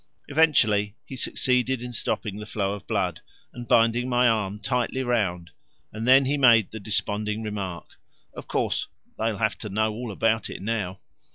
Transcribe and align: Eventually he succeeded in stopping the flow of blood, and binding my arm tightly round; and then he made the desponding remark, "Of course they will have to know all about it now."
Eventually 0.29 0.95
he 1.05 1.15
succeeded 1.15 1.79
in 1.83 1.93
stopping 1.93 2.37
the 2.37 2.47
flow 2.47 2.73
of 2.73 2.87
blood, 2.87 3.21
and 3.53 3.67
binding 3.67 4.09
my 4.09 4.27
arm 4.27 4.57
tightly 4.57 5.03
round; 5.03 5.51
and 5.93 6.07
then 6.07 6.25
he 6.25 6.37
made 6.37 6.71
the 6.71 6.79
desponding 6.79 7.43
remark, 7.43 7.99
"Of 8.33 8.47
course 8.47 8.87
they 9.19 9.29
will 9.31 9.37
have 9.37 9.59
to 9.59 9.69
know 9.69 9.93
all 9.93 10.11
about 10.11 10.49
it 10.49 10.59
now." 10.63 11.01